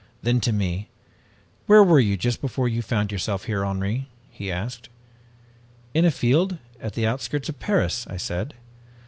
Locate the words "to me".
0.41-0.89